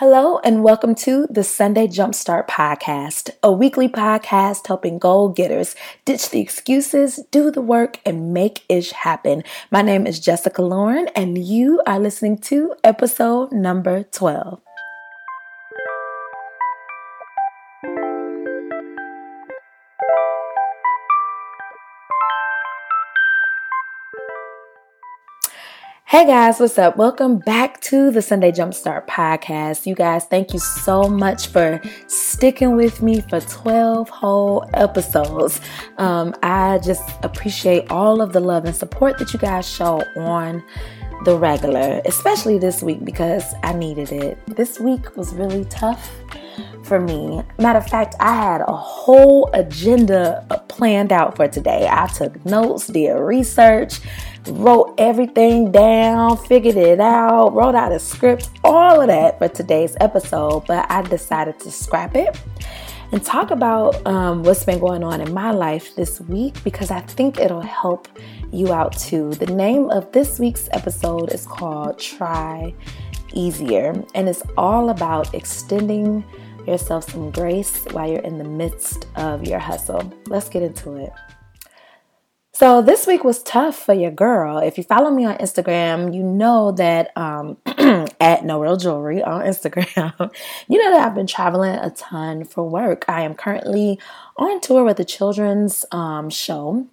Hello, 0.00 0.38
and 0.38 0.64
welcome 0.64 0.94
to 0.94 1.26
the 1.28 1.44
Sunday 1.44 1.86
Jumpstart 1.86 2.48
Podcast, 2.48 3.28
a 3.42 3.52
weekly 3.52 3.86
podcast 3.86 4.66
helping 4.66 4.98
goal 4.98 5.28
getters 5.28 5.76
ditch 6.06 6.30
the 6.30 6.40
excuses, 6.40 7.20
do 7.30 7.50
the 7.50 7.60
work, 7.60 7.98
and 8.06 8.32
make 8.32 8.64
ish 8.66 8.92
happen. 8.92 9.44
My 9.70 9.82
name 9.82 10.06
is 10.06 10.18
Jessica 10.18 10.62
Lauren, 10.62 11.08
and 11.08 11.36
you 11.36 11.82
are 11.86 12.00
listening 12.00 12.38
to 12.48 12.74
episode 12.82 13.52
number 13.52 14.04
12. 14.04 14.62
Hey 26.10 26.26
guys, 26.26 26.58
what's 26.58 26.76
up? 26.76 26.96
Welcome 26.96 27.38
back 27.38 27.80
to 27.82 28.10
the 28.10 28.20
Sunday 28.20 28.50
Jumpstart 28.50 29.06
podcast. 29.06 29.86
You 29.86 29.94
guys, 29.94 30.24
thank 30.24 30.52
you 30.52 30.58
so 30.58 31.04
much 31.04 31.46
for 31.46 31.80
sticking 32.08 32.74
with 32.74 33.00
me 33.00 33.20
for 33.20 33.38
12 33.38 34.08
whole 34.08 34.68
episodes. 34.74 35.60
Um, 35.98 36.34
I 36.42 36.78
just 36.78 37.08
appreciate 37.22 37.92
all 37.92 38.20
of 38.20 38.32
the 38.32 38.40
love 38.40 38.64
and 38.64 38.74
support 38.74 39.18
that 39.18 39.32
you 39.32 39.38
guys 39.38 39.70
show 39.70 40.02
on 40.16 40.64
the 41.26 41.38
regular, 41.38 42.02
especially 42.04 42.58
this 42.58 42.82
week 42.82 43.04
because 43.04 43.44
I 43.62 43.72
needed 43.72 44.10
it. 44.10 44.36
This 44.56 44.80
week 44.80 45.16
was 45.16 45.32
really 45.32 45.64
tough 45.66 46.10
for 46.90 46.98
me. 46.98 47.40
Matter 47.56 47.78
of 47.78 47.86
fact, 47.86 48.16
I 48.18 48.34
had 48.34 48.62
a 48.62 48.74
whole 48.74 49.48
agenda 49.54 50.44
planned 50.68 51.12
out 51.12 51.36
for 51.36 51.46
today. 51.46 51.86
I 51.88 52.08
took 52.08 52.44
notes, 52.44 52.88
did 52.88 53.14
research 53.14 54.00
wrote 54.48 54.94
everything 54.98 55.70
down, 55.70 56.36
figured 56.36 56.76
it 56.76 57.00
out, 57.00 57.52
wrote 57.52 57.74
out 57.74 57.92
a 57.92 57.98
script, 57.98 58.50
all 58.64 59.00
of 59.00 59.08
that 59.08 59.38
for 59.38 59.48
today's 59.48 59.96
episode, 60.00 60.66
but 60.66 60.90
I 60.90 61.02
decided 61.02 61.60
to 61.60 61.70
scrap 61.70 62.16
it 62.16 62.40
and 63.12 63.22
talk 63.24 63.50
about 63.50 64.04
um, 64.06 64.42
what's 64.42 64.64
been 64.64 64.78
going 64.78 65.02
on 65.02 65.20
in 65.20 65.32
my 65.32 65.50
life 65.50 65.94
this 65.94 66.20
week 66.22 66.62
because 66.64 66.90
I 66.90 67.00
think 67.00 67.38
it'll 67.38 67.60
help 67.60 68.08
you 68.52 68.72
out 68.72 68.96
too. 68.98 69.30
The 69.34 69.46
name 69.46 69.90
of 69.90 70.10
this 70.12 70.38
week's 70.38 70.68
episode 70.72 71.32
is 71.32 71.46
called 71.46 71.98
Try 71.98 72.74
Easier, 73.32 74.02
and 74.14 74.28
it's 74.28 74.42
all 74.56 74.90
about 74.90 75.34
extending 75.34 76.24
yourself 76.66 77.10
some 77.10 77.30
grace 77.30 77.84
while 77.92 78.10
you're 78.10 78.20
in 78.20 78.38
the 78.38 78.44
midst 78.44 79.06
of 79.16 79.46
your 79.46 79.58
hustle. 79.58 80.12
Let's 80.26 80.48
get 80.48 80.62
into 80.62 80.96
it. 80.96 81.12
So 82.52 82.82
this 82.82 83.06
week 83.06 83.24
was 83.24 83.42
tough 83.42 83.74
for 83.74 83.94
your 83.94 84.10
girl. 84.10 84.58
If 84.58 84.76
you 84.76 84.84
follow 84.84 85.10
me 85.10 85.24
on 85.24 85.38
Instagram, 85.38 86.14
you 86.14 86.22
know 86.22 86.72
that 86.72 87.16
um, 87.16 87.56
at 88.20 88.44
No 88.44 88.60
Real 88.60 88.76
Jewelry 88.76 89.22
on 89.22 89.42
Instagram, 89.42 90.30
you 90.68 90.82
know 90.82 90.90
that 90.90 91.06
I've 91.06 91.14
been 91.14 91.26
traveling 91.26 91.76
a 91.76 91.88
ton 91.90 92.44
for 92.44 92.68
work. 92.68 93.06
I 93.08 93.22
am 93.22 93.34
currently 93.34 93.98
on 94.36 94.60
tour 94.60 94.84
with 94.84 94.98
the 94.98 95.06
children's 95.06 95.86
um, 95.90 96.28
show, 96.28 96.86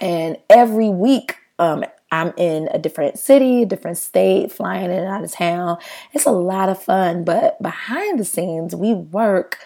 and 0.00 0.36
every 0.50 0.88
week 0.88 1.36
um, 1.60 1.84
I'm 2.20 2.32
in 2.36 2.68
a 2.72 2.78
different 2.78 3.18
city, 3.18 3.64
different 3.64 3.98
state, 3.98 4.52
flying 4.52 4.86
in 4.86 4.98
and 4.98 5.08
out 5.08 5.24
of 5.24 5.32
town. 5.32 5.78
It's 6.12 6.26
a 6.26 6.32
lot 6.32 6.68
of 6.68 6.82
fun, 6.82 7.24
but 7.24 7.60
behind 7.62 8.18
the 8.18 8.24
scenes, 8.24 8.74
we 8.74 8.94
work 8.94 9.58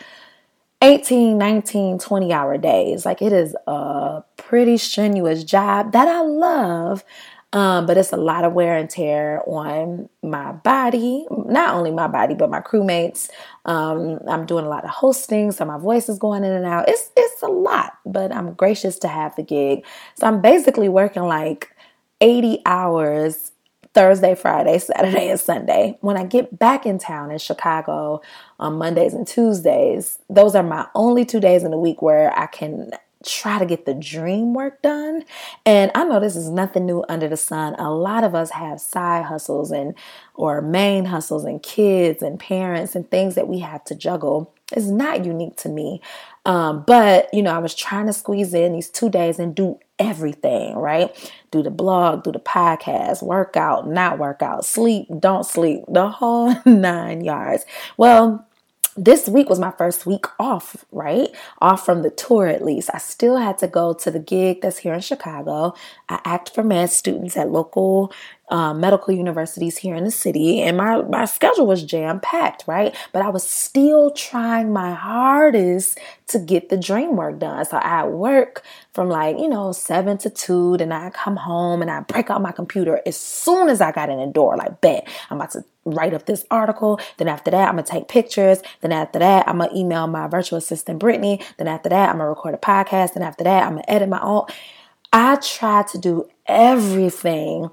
18, 0.81 1.37
19, 1.37 1.99
20 1.99 2.33
hour 2.33 2.57
days. 2.57 3.05
Like 3.05 3.21
it 3.21 3.33
is 3.33 3.57
a 3.67 4.23
pretty 4.37 4.77
strenuous 4.77 5.45
job 5.45 5.93
that 5.93 6.09
I 6.09 6.21
love. 6.21 7.05
Um, 7.55 7.87
but 7.87 7.97
it's 7.97 8.13
a 8.13 8.19
lot 8.19 8.45
of 8.45 8.53
wear 8.53 8.77
and 8.77 8.91
tear 8.91 9.43
on 9.47 10.11
my 10.23 10.53
body, 10.53 11.27
not 11.31 11.75
only 11.75 11.91
my 11.91 12.07
body, 12.07 12.35
but 12.35 12.51
my 12.51 12.61
crewmates. 12.61 13.31
Um, 13.65 14.19
I'm 14.29 14.45
doing 14.45 14.67
a 14.67 14.69
lot 14.69 14.85
of 14.85 14.91
hosting, 14.91 15.51
so 15.53 15.65
my 15.65 15.79
voice 15.79 16.11
is 16.11 16.19
going 16.19 16.45
in 16.45 16.53
and 16.53 16.67
out. 16.67 16.91
It's 16.91 17.11
it's 17.17 17.43
a 17.43 17.47
lot, 17.47 17.95
but 18.05 18.35
I'm 18.35 18.53
gracious 18.53 18.99
to 18.99 19.09
have 19.09 19.35
the 19.37 19.43
gig. 19.43 19.87
So 20.17 20.27
I'm 20.27 20.43
basically 20.43 20.91
working 20.91 21.23
like 21.23 21.75
80 22.21 22.63
hours 22.67 23.53
Thursday, 23.95 24.35
Friday, 24.35 24.79
Saturday, 24.79 25.29
and 25.29 25.41
Sunday. 25.41 25.99
When 26.01 26.17
I 26.17 26.25
get 26.25 26.59
back 26.59 26.87
in 26.87 26.99
town 26.99 27.31
in 27.31 27.39
Chicago 27.39 28.21
on 28.61 28.79
Mondays 28.79 29.15
and 29.15 29.27
Tuesdays, 29.27 30.19
those 30.29 30.55
are 30.55 30.63
my 30.63 30.87
only 30.95 31.25
two 31.25 31.41
days 31.41 31.65
in 31.65 31.71
the 31.71 31.79
week 31.79 32.03
where 32.03 32.37
I 32.39 32.47
can 32.47 32.93
try 33.27 33.59
to 33.59 33.67
get 33.67 33.85
the 33.85 33.95
dream 33.95 34.55
work 34.55 34.81
done. 34.83 35.25
And 35.67 35.91
I 35.95 36.05
know 36.05 36.21
this 36.21 36.37
is 36.37 36.49
nothing 36.49 36.87
new 36.87 37.05
under 37.09 37.29
the 37.29 37.37
sun. 37.37 37.75
A 37.75 37.91
lot 37.91 38.23
of 38.23 38.35
us 38.35 38.51
have 38.51 38.81
side 38.81 39.25
hustles 39.25 39.73
and 39.73 39.95
or 40.35 40.63
main 40.63 41.07
hustles 41.07 41.45
and 41.45 41.63
kids 41.63 42.23
and 42.23 42.39
parents 42.39 42.95
and 42.95 43.11
things 43.11 43.35
that 43.35 43.49
we 43.49 43.59
have 43.59 43.85
to 43.85 43.95
juggle. 43.95 44.55
It's 44.73 44.87
not 44.87 45.25
unique 45.25 45.57
to 45.59 45.69
me. 45.69 46.01
Um, 46.45 46.85
but 46.87 47.33
you 47.33 47.43
know, 47.43 47.53
I 47.53 47.59
was 47.59 47.75
trying 47.75 48.07
to 48.07 48.13
squeeze 48.13 48.55
in 48.55 48.75
these 48.75 48.89
two 48.89 49.11
days 49.11 49.39
and 49.39 49.55
do 49.55 49.81
everything, 49.99 50.77
right? 50.77 51.33
Do 51.51 51.63
the 51.63 51.71
blog, 51.71 52.25
do 52.25 52.33
the 52.33 52.39
podcast, 52.39 53.23
workout, 53.23 53.89
not 53.89 54.19
workout, 54.19 54.65
sleep, 54.65 55.07
don't 55.19 55.45
sleep, 55.45 55.83
the 55.89 56.09
whole 56.09 56.55
nine 56.67 57.25
yards. 57.25 57.65
Well, 57.97 58.47
this 58.99 59.29
week 59.29 59.49
was 59.49 59.61
my 59.61 59.71
first 59.71 60.07
week 60.07 60.27
off, 60.41 60.85
right? 60.91 61.29
Off 61.61 61.85
from 61.85 62.03
the 62.03 62.11
tour 62.11 62.49
at 62.49 62.65
least. 62.65 62.91
I 62.93 62.99
still 62.99 63.37
had 63.37 63.57
to 63.59 63.69
go 63.69 63.93
to 63.93 64.11
the 64.11 64.19
gig 64.19 64.61
that's 64.61 64.79
here 64.79 64.93
in 64.93 65.01
Chicago. 65.01 65.75
I 66.09 66.21
act 66.25 66.53
for 66.53 66.65
med 66.65 66.91
students 66.91 67.37
at 67.37 67.53
local 67.53 68.13
uh, 68.51 68.73
medical 68.73 69.15
universities 69.15 69.77
here 69.79 69.95
in 69.95 70.05
the 70.05 70.11
city, 70.11 70.63
and 70.63 70.77
my, 70.77 71.03
my 71.03 71.25
schedule 71.25 71.67
was 71.67 71.83
jam 71.83 72.21
packed, 72.21 72.65
right? 72.67 72.95
But 73.13 73.23
I 73.23 73.29
was 73.29 73.49
still 73.49 74.11
trying 74.11 74.73
my 74.73 74.95
hardest 74.95 75.99
to 76.29 76.39
get 76.39 76.69
the 76.69 76.77
dream 76.77 77.17
work 77.17 77.39
done. 77.39 77.65
So 77.65 77.79
I 77.79 78.05
work 78.05 78.63
from 78.93 79.09
like, 79.09 79.39
you 79.39 79.49
know, 79.49 79.73
seven 79.73 80.19
to 80.19 80.31
two, 80.31 80.77
then 80.77 80.93
I 80.93 81.11
come 81.11 81.37
home 81.37 81.83
and 81.83 81.91
I 81.91 82.01
break 82.01 82.31
out 82.31 82.43
my 82.43 82.53
computer 82.53 83.01
as 83.07 83.17
soon 83.17 83.69
as 83.69 83.81
I 83.81 83.93
got 83.93 84.11
in 84.11 84.19
the 84.19 84.27
door, 84.27 84.57
like, 84.57 84.81
bet 84.81 85.09
I'm 85.31 85.39
about 85.39 85.53
to 85.53 85.65
write 85.85 86.15
up 86.15 86.27
this 86.27 86.45
article. 86.51 87.01
Then 87.17 87.29
after 87.29 87.51
that, 87.51 87.69
I'm 87.69 87.77
gonna 87.77 87.85
take 87.85 88.09
pictures. 88.09 88.61
Then 88.81 88.93
after 88.93 89.19
that, 89.19 89.49
I'm 89.49 89.59
gonna 89.59 89.75
email 89.75 90.07
my 90.07 90.27
virtual 90.27 90.59
assistant, 90.59 90.99
Brittany. 90.99 91.41
Then 91.57 91.69
after 91.69 91.89
that, 91.89 92.11
I'm 92.11 92.19
gonna 92.19 92.29
record 92.29 92.55
a 92.55 92.59
podcast. 92.59 93.15
And 93.15 93.25
after 93.25 93.45
that, 93.45 93.65
I'm 93.65 93.73
gonna 93.73 93.85
edit 93.89 94.09
my 94.09 94.21
own. 94.21 94.47
I 95.13 95.37
try 95.37 95.85
to 95.85 95.99
do 95.99 96.29
everything 96.47 97.71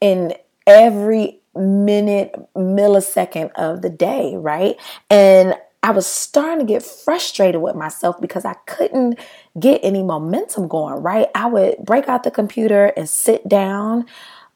in 0.00 0.34
every 0.66 1.40
minute, 1.54 2.34
millisecond 2.56 3.50
of 3.52 3.82
the 3.82 3.90
day, 3.90 4.34
right? 4.36 4.76
And 5.10 5.54
I 5.82 5.90
was 5.92 6.06
starting 6.06 6.66
to 6.66 6.72
get 6.72 6.82
frustrated 6.82 7.60
with 7.60 7.76
myself 7.76 8.20
because 8.20 8.44
I 8.44 8.54
couldn't 8.66 9.18
get 9.58 9.80
any 9.82 10.02
momentum 10.02 10.68
going, 10.68 11.02
right? 11.02 11.28
I 11.34 11.46
would 11.46 11.78
break 11.84 12.08
out 12.08 12.24
the 12.24 12.30
computer 12.30 12.86
and 12.96 13.08
sit 13.08 13.48
down 13.48 14.06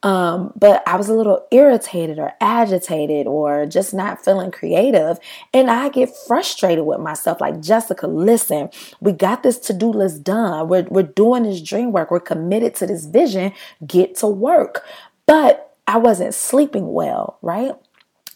um, 0.03 0.53
but 0.57 0.83
I 0.87 0.97
was 0.97 1.09
a 1.09 1.15
little 1.15 1.47
irritated 1.53 2.19
or 2.19 2.33
agitated 2.41 3.27
or 3.27 3.67
just 3.67 3.95
not 3.95 4.25
feeling 4.25 4.51
creative. 4.51 5.19
And 5.55 5.71
I 5.71 5.91
get 5.91 6.11
frustrated 6.27 6.85
with 6.85 7.01
myself. 7.01 7.41
Like, 7.41 7.61
Jessica, 7.61 8.07
listen, 8.09 8.71
we 9.01 9.13
got 9.13 9.43
this 9.45 9.59
to 9.61 9.73
do 9.73 9.89
list 9.91 10.25
done. 10.25 10.69
We're, 10.69 10.87
we're 10.91 11.05
doing 11.05 11.45
this 11.45 11.63
dream 11.63 11.93
work. 11.93 12.11
We're 12.11 12.21
committed 12.21 12.75
to 12.77 12.87
this 12.87 13.07
vision. 13.07 13.53
Get 13.87 14.17
to 14.17 14.27
work. 14.27 14.85
But 15.33 15.79
I 15.87 15.97
wasn't 15.97 16.35
sleeping 16.35 16.93
well, 16.93 17.39
right? 17.41 17.73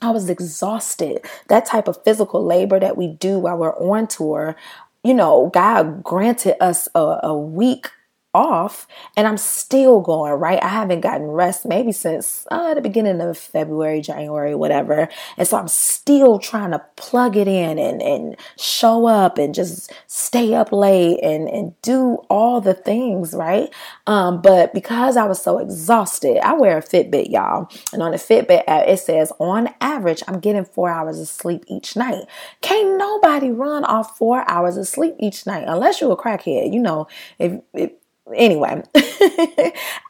I 0.01 0.13
was 0.13 0.31
exhausted. 0.31 1.27
That 1.49 1.67
type 1.67 1.89
of 1.89 2.03
physical 2.05 2.43
labor 2.43 2.81
that 2.81 2.97
we 2.97 3.07
do 3.09 3.39
while 3.39 3.59
we're 3.59 3.77
on 3.77 4.07
tour, 4.07 4.57
you 5.05 5.13
know, 5.13 5.51
God 5.53 6.03
granted 6.03 6.57
us 6.59 6.89
a, 6.95 7.21
a 7.25 7.37
week 7.37 7.91
off 8.37 8.87
and 9.17 9.27
I'm 9.27 9.39
still 9.39 10.01
going, 10.03 10.35
right? 10.35 10.63
I 10.63 10.69
haven't 10.69 11.01
gotten 11.01 11.27
rest 11.29 11.65
maybe 11.65 11.91
since 11.91 12.47
uh, 12.51 12.75
the 12.75 12.83
beginning 12.83 13.21
of 13.23 13.39
February, 13.39 14.03
January, 14.03 14.55
whatever. 14.55 15.09
And 15.39 15.49
so 15.49 15.57
I'm 15.57 15.69
still 15.69 16.39
trying 16.39 16.73
to 16.73 16.85
plug 16.97 17.37
it 17.37 17.49
in 17.49 17.79
and, 17.79 18.03
and 18.03 18.37
show 18.59 19.07
up 19.07 19.39
and 19.39 19.55
just 19.55 19.91
stay 20.07 20.55
up 20.55 20.71
late 20.71 21.19
and, 21.23 21.49
and 21.49 21.81
do 21.81 22.19
all 22.29 22.61
the 22.61 22.75
things, 22.75 23.33
right? 23.33 23.73
Um, 24.07 24.43
but 24.43 24.75
because 24.75 25.17
I 25.17 25.25
was 25.25 25.43
so 25.43 25.59
exhausted, 25.59 26.39
I 26.45 26.53
wear 26.53 26.77
a 26.77 26.83
Fitbit, 26.83 27.31
y'all. 27.31 27.71
And 27.93 28.03
on 28.03 28.11
the 28.11 28.19
Fitbit 28.19 28.65
app, 28.67 28.87
it 28.87 28.99
says 28.99 29.33
on 29.39 29.71
average, 29.81 30.23
I'm 30.29 30.41
getting 30.41 30.65
four 30.67 30.91
hours 30.91 31.19
of 31.19 31.29
sleep 31.29 31.65
each 31.69 31.97
night. 31.97 32.25
Can't 32.61 32.99
nobody 32.99 33.51
run 33.51 33.85
off 33.85 34.19
four 34.19 34.49
hours 34.49 34.77
of 34.77 34.87
sleep 34.87 35.15
each 35.19 35.47
night 35.47 35.65
unless 35.67 36.01
you're 36.01 36.13
a 36.13 36.17
crackhead. 36.17 36.73
You 36.73 36.81
know, 36.81 37.07
if, 37.39 37.61
if 37.73 37.93
anyway, 38.35 38.83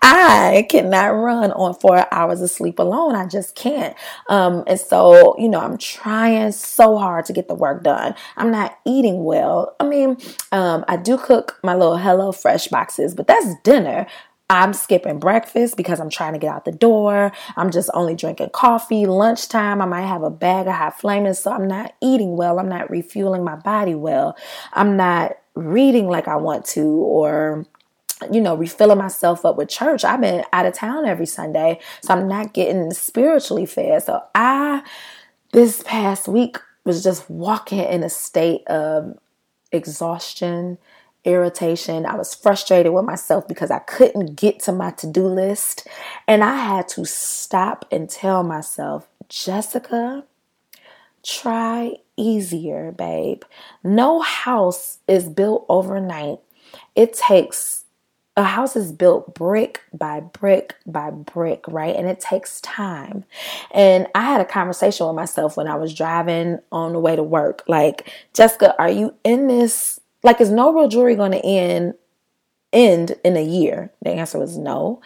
I 0.03 0.67
cannot 0.71 1.09
run 1.09 1.53
on 1.53 1.75
four 1.75 2.07
hours 2.13 2.41
of 2.41 2.51
sleep 2.51 2.79
alone. 2.79 3.15
I 3.15 3.27
just 3.27 3.55
can't. 3.55 3.97
Um, 4.29 4.65
and 4.67 4.81
so, 4.81 5.37
you 5.39 5.49
know, 5.49 5.61
I'm 5.61 5.79
trying 5.79 6.53
so 6.53 6.97
hard 6.97 7.27
to 7.27 7.33
get 7.33 7.49
the 7.49 7.55
work 7.55 7.83
done. 7.83 8.15
I'm 8.37 8.51
not 8.51 8.79
eating 8.85 9.25
well. 9.25 9.77
I 9.81 9.85
mean, 9.85 10.17
um, 10.53 10.85
I 10.89 10.97
do 10.97 11.19
cook 11.19 11.59
my 11.63 11.75
little 11.75 11.99
Hello 11.99 12.33
Fresh 12.33 12.69
boxes, 12.69 13.15
but 13.15 13.27
that's 13.27 13.55
dinner. 13.63 14.07
I'm 14.49 14.73
skipping 14.75 15.19
breakfast 15.19 15.77
because 15.77 15.99
I'm 15.99 16.09
trying 16.09 16.35
to 16.35 16.39
get 16.39 16.55
out 16.55 16.65
the 16.65 16.73
door. 16.73 17.33
I'm 17.57 17.71
just 17.71 17.91
only 17.95 18.15
drinking 18.15 18.51
coffee. 18.51 19.05
Lunchtime, 19.05 19.83
I 19.83 19.87
might 19.87 20.07
have 20.07 20.23
a 20.23 20.31
bag 20.31 20.69
of 20.69 20.75
hot 20.75 21.01
flaming, 21.01 21.35
so 21.35 21.51
I'm 21.51 21.67
not 21.67 21.95
eating 22.01 22.37
well. 22.37 22.61
I'm 22.61 22.69
not 22.69 22.89
refueling 22.89 23.43
my 23.43 23.57
body 23.57 23.97
well. 23.97 24.37
I'm 24.73 24.97
not 24.97 25.37
reading 25.57 26.07
like 26.07 26.29
I 26.29 26.37
want 26.37 26.65
to, 26.67 26.85
or 26.85 27.67
you 28.33 28.41
know, 28.41 28.55
refilling 28.57 28.99
myself 28.99 29.45
up 29.45 29.57
with 29.57 29.69
church. 29.69 30.05
I've 30.05 30.21
been 30.21 30.45
out 30.53 30.67
of 30.67 30.75
town 30.75 31.07
every 31.07 31.27
Sunday, 31.27 31.81
so 32.03 32.15
I'm 32.15 32.29
not 32.29 32.55
getting 32.55 32.93
spiritually 32.93 33.67
fed. 33.67 34.03
So 34.05 34.23
I, 34.35 34.83
this 35.53 35.83
past 35.83 36.29
week, 36.29 36.59
was 36.85 37.03
just 37.03 37.29
walking 37.29 37.81
in 37.81 38.05
a 38.05 38.09
state 38.09 38.67
of 38.69 39.19
exhaustion 39.73 40.79
irritation. 41.25 42.07
I 42.07 42.15
was 42.15 42.35
frustrated 42.35 42.93
with 42.93 43.05
myself 43.05 43.47
because 43.49 43.71
I 43.71 43.81
couldn't 43.81 44.37
get 44.37 44.61
to 44.61 44.73
my 44.73 44.93
to 44.93 45.07
do 45.09 45.27
list. 45.27 45.87
And 46.27 46.43
I 46.45 46.57
had 46.57 46.89
to 46.91 47.05
stop 47.05 47.85
and 47.91 48.09
tell 48.09 48.45
myself, 48.45 49.09
Jessica, 49.29 50.25
try 51.25 51.97
easier, 52.17 52.93
babe. 52.93 53.43
No 53.83 54.21
house 54.21 54.99
is 55.09 55.29
built 55.29 55.67
overnight. 55.69 56.39
It 56.95 57.12
takes 57.12 57.75
a 58.37 58.44
house 58.44 58.77
is 58.77 58.93
built 58.93 59.35
brick 59.35 59.81
by 59.93 60.21
brick 60.21 60.75
by 60.87 61.11
brick, 61.11 61.65
right? 61.69 61.97
And 61.97 62.09
it 62.09 62.21
takes 62.21 62.61
time. 62.61 63.25
And 63.73 64.06
I 64.15 64.23
had 64.23 64.41
a 64.41 64.44
conversation 64.44 65.06
with 65.06 65.17
myself 65.17 65.56
when 65.56 65.69
I 65.69 65.77
was 65.77 65.94
driving 65.94 66.59
on 66.71 66.93
the 66.93 67.00
way 67.00 67.17
to 67.17 67.23
work. 67.23 67.62
Like, 67.67 68.12
Jessica, 68.35 68.75
are 68.79 68.91
you 68.91 69.15
in 69.25 69.49
this 69.49 70.00
like, 70.23 70.41
is 70.41 70.50
no 70.50 70.73
real 70.75 70.88
jewelry 70.88 71.15
going 71.15 71.33
to 71.33 71.44
end 71.44 71.94
end 72.73 73.17
in 73.25 73.37
a 73.37 73.44
year? 73.44 73.93
The 74.03 74.11
answer 74.11 74.38
was 74.38 74.59
no. 74.59 75.00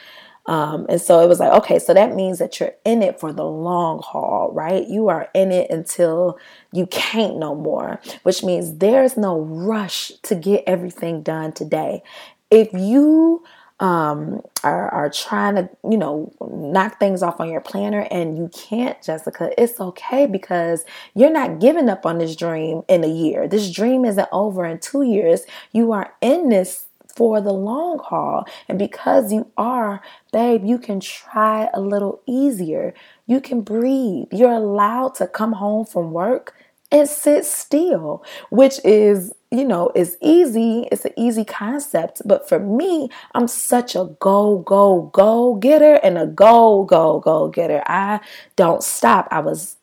Um, 0.46 0.86
and 0.88 1.00
so 1.00 1.20
it 1.20 1.28
was 1.28 1.38
like, 1.38 1.52
okay, 1.52 1.78
so 1.78 1.94
that 1.94 2.16
means 2.16 2.40
that 2.40 2.58
you're 2.58 2.74
in 2.84 3.02
it 3.02 3.20
for 3.20 3.32
the 3.32 3.44
long 3.44 4.00
haul, 4.02 4.50
right? 4.52 4.86
You 4.88 5.08
are 5.08 5.28
in 5.34 5.52
it 5.52 5.70
until 5.70 6.38
you 6.72 6.86
can't 6.86 7.36
no 7.38 7.54
more, 7.54 8.00
which 8.24 8.42
means 8.42 8.78
there's 8.78 9.16
no 9.16 9.38
rush 9.40 10.10
to 10.22 10.34
get 10.34 10.64
everything 10.66 11.22
done 11.22 11.52
today. 11.52 12.02
If 12.50 12.72
you 12.74 13.44
um, 13.80 14.42
are, 14.64 14.88
are 14.90 15.10
trying 15.10 15.56
to, 15.56 15.70
you 15.88 15.98
know, 15.98 16.32
knock 16.40 16.98
things 17.00 17.22
off 17.22 17.40
on 17.40 17.50
your 17.50 17.60
planner 17.62 18.06
and 18.10 18.38
you 18.38 18.50
can't, 18.54 19.00
Jessica, 19.02 19.50
it's 19.62 19.80
okay 19.80 20.26
because 20.26 20.84
you're 21.14 21.32
not 21.32 21.60
giving 21.60 21.88
up 21.88 22.06
on 22.06 22.18
this 22.18 22.36
dream 22.36 22.82
in 22.88 23.04
a 23.04 23.08
year. 23.08 23.48
This 23.48 23.70
dream 23.70 24.04
isn't 24.04 24.28
over 24.32 24.66
in 24.66 24.80
two 24.80 25.02
years. 25.02 25.42
You 25.72 25.92
are 25.92 26.14
in 26.22 26.50
this 26.50 26.88
for 27.16 27.40
the 27.40 27.52
long 27.52 27.98
haul. 28.00 28.46
And 28.68 28.78
because 28.78 29.32
you 29.32 29.50
are, 29.56 30.02
babe, 30.32 30.64
you 30.64 30.78
can 30.78 31.00
try 31.00 31.68
a 31.74 31.80
little 31.80 32.22
easier. 32.26 32.94
You 33.26 33.40
can 33.40 33.62
breathe. 33.62 34.28
You're 34.32 34.52
allowed 34.52 35.16
to 35.16 35.26
come 35.28 35.54
home 35.54 35.86
from 35.86 36.12
work 36.12 36.54
and 36.92 37.08
sit 37.08 37.44
still, 37.44 38.24
which 38.50 38.80
is, 38.84 39.32
you 39.50 39.64
know, 39.64 39.90
is 39.94 40.16
easy. 40.20 40.88
It's 40.90 41.04
an 41.04 41.12
easy 41.16 41.44
concept. 41.44 42.22
But 42.24 42.48
for 42.48 42.58
me, 42.58 43.08
I'm 43.34 43.48
such 43.48 43.94
a 43.94 44.16
go, 44.20 44.58
go, 44.58 45.10
go 45.12 45.54
getter 45.54 45.94
and 46.02 46.18
a 46.18 46.26
go, 46.26 46.84
go, 46.84 47.20
go 47.20 47.48
getter. 47.48 47.82
I 47.86 48.20
don't 48.56 48.82
stop. 48.82 49.28
I 49.30 49.40
was 49.40 49.76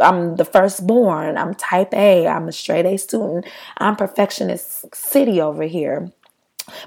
I'm 0.00 0.36
the 0.36 0.44
firstborn. 0.44 1.36
I'm 1.36 1.54
type 1.54 1.92
A. 1.94 2.26
I'm 2.28 2.48
a 2.48 2.52
straight 2.52 2.86
A 2.86 2.96
student. 2.96 3.46
I'm 3.78 3.96
perfectionist 3.96 4.94
city 4.94 5.40
over 5.40 5.64
here. 5.64 6.12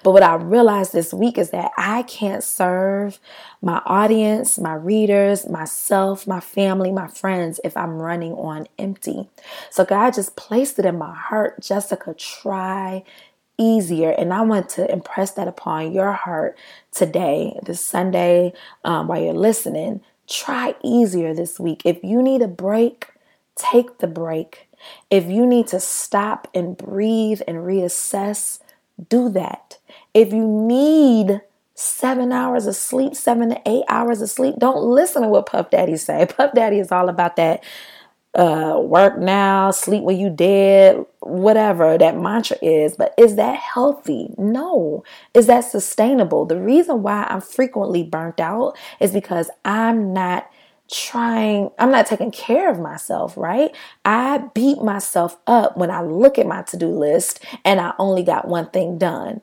But 0.04 0.12
what 0.12 0.24
I 0.24 0.36
realized 0.36 0.94
this 0.94 1.14
week 1.14 1.38
is 1.38 1.52
that 1.52 1.72
I 1.78 2.04
can't 2.04 2.44
serve 2.44 3.20
my 3.62 3.82
audience, 3.86 4.60
my 4.60 4.76
readers, 4.76 5.48
myself, 5.50 6.28
my 6.28 6.40
family, 6.40 6.92
my 6.92 7.08
friends 7.08 7.60
if 7.64 7.76
I'm 7.78 8.02
running 8.02 8.34
on 8.34 8.68
empty. 8.80 9.30
So 9.70 9.86
God 9.86 10.14
just 10.14 10.36
placed 10.36 10.80
it 10.80 10.86
in 10.86 10.98
my 10.98 11.14
heart, 11.14 11.62
Jessica, 11.62 12.14
try 12.14 13.04
easier. 13.58 14.12
And 14.12 14.34
I 14.34 14.42
want 14.42 14.70
to 14.72 14.92
impress 14.92 15.32
that 15.32 15.48
upon 15.48 15.94
your 15.94 16.12
heart 16.12 16.58
today, 16.92 17.60
this 17.64 17.86
Sunday, 17.86 18.54
um, 18.84 19.08
while 19.08 19.22
you're 19.22 19.34
listening. 19.34 20.02
Try 20.28 20.76
easier 20.84 21.34
this 21.34 21.60
week. 21.60 21.82
If 21.86 22.04
you 22.04 22.22
need 22.22 22.42
a 22.42 22.48
break, 22.48 23.08
take 23.56 24.00
the 24.00 24.08
break. 24.08 24.68
If 25.10 25.26
you 25.28 25.46
need 25.46 25.68
to 25.68 25.80
stop 25.80 26.48
and 26.54 26.78
breathe 26.78 27.42
and 27.48 27.58
reassess, 27.58 28.60
do 29.10 29.30
that. 29.30 29.78
If 30.14 30.34
you 30.34 30.46
need 30.46 31.42
seven 31.76 32.32
hours 32.32 32.68
of 32.68 32.76
sleep, 32.76 33.16
seven 33.16 33.50
to 33.50 33.62
eight 33.66 33.84
hours 33.90 34.22
of 34.22 34.30
sleep, 34.30 34.56
don't 34.58 34.84
listen 34.84 35.24
to 35.24 35.28
what 35.28 35.48
Puff 35.48 35.70
Daddy 35.72 35.98
say. 35.98 36.26
Puff 36.30 36.54
Daddy 36.54 36.80
is 36.80 36.92
all 36.92 37.10
about 37.10 37.36
that 37.38 37.64
uh, 38.36 38.80
work 38.82 39.18
now, 39.20 39.72
sleep 39.72 40.04
when 40.04 40.18
you 40.18 40.30
dead, 40.30 41.06
whatever 41.20 41.98
that 41.98 42.18
mantra 42.18 42.58
is. 42.62 42.96
But 42.96 43.14
is 43.18 43.36
that 43.36 43.58
healthy? 43.58 44.34
No. 44.38 45.04
Is 45.34 45.48
that 45.48 45.62
sustainable? 45.62 46.46
The 46.46 46.60
reason 46.60 47.04
why 47.04 47.28
I'm 47.30 47.42
frequently 47.42 48.04
burnt 48.04 48.40
out 48.40 48.76
is 49.00 49.12
because 49.12 49.50
I'm 49.66 50.14
not 50.14 50.50
trying, 50.94 51.72
I'm 51.80 51.92
not 51.92 52.06
taking 52.06 52.32
care 52.32 52.70
of 52.72 52.80
myself, 52.80 53.36
right? 53.36 53.76
I 54.06 54.50
beat 54.54 54.82
myself 54.82 55.38
up 55.48 55.76
when 55.76 55.92
I 55.92 56.04
look 56.04 56.38
at 56.38 56.48
my 56.48 56.62
to 56.64 56.78
do 56.78 56.88
list 56.88 57.44
and 57.66 57.82
I 57.82 57.94
only 57.98 58.24
got 58.24 58.48
one 58.48 58.70
thing 58.70 58.98
done. 58.98 59.42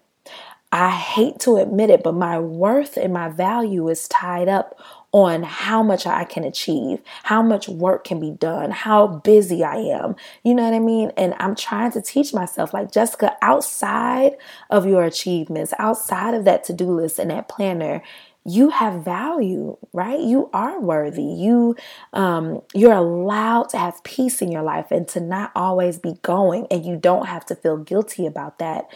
I 0.73 0.91
hate 0.91 1.41
to 1.41 1.57
admit 1.57 1.91
it, 1.91 2.05
but 2.05 2.15
my 2.15 2.39
worth 2.39 2.97
and 2.97 3.13
my 3.13 3.29
value 3.29 3.89
is 3.89 4.07
tied 4.07 4.49
up 4.49 4.79
on 5.13 5.43
how 5.43 5.83
much 5.83 6.07
I 6.07 6.23
can 6.23 6.45
achieve, 6.45 7.03
how 7.25 7.43
much 7.43 7.69
work 7.69 8.05
can 8.05 8.21
be 8.21 8.31
done, 8.31 8.71
how 8.71 9.09
busy 9.09 9.65
I 9.65 9.77
am. 9.77 10.15
You 10.45 10.55
know 10.55 10.63
what 10.63 10.75
I 10.75 10.79
mean? 10.79 11.11
And 11.17 11.35
I'm 11.41 11.57
trying 11.57 11.91
to 11.93 12.01
teach 12.01 12.33
myself, 12.33 12.73
like 12.73 12.93
Jessica, 12.93 13.37
outside 13.43 14.37
of 14.71 14.87
your 14.87 15.03
achievements, 15.03 15.75
outside 15.81 16.35
of 16.35 16.45
that 16.45 16.63
to 16.65 16.73
do 16.73 16.93
list 16.93 17.19
and 17.19 17.33
that 17.33 17.49
planner, 17.49 18.03
you 18.45 18.71
have 18.71 19.05
value 19.05 19.77
right? 19.93 20.21
You 20.21 20.51
are 20.53 20.81
worthy. 20.81 21.23
You 21.23 21.77
um 22.13 22.63
you're 22.75 22.93
allowed 22.93 23.69
to 23.71 23.79
have 23.79 24.03
peace 24.05 24.41
in 24.43 24.51
your 24.53 24.63
life 24.63 24.91
and 24.91 25.07
to 25.09 25.21
not 25.21 25.53
always 25.55 25.99
be 25.99 26.15
going 26.23 26.67
and 26.71 26.85
you 26.85 26.97
don't 26.97 27.27
have 27.27 27.45
to 27.47 27.55
feel 27.57 27.77
guilty 27.77 28.27
about 28.27 28.59
that. 28.59 28.89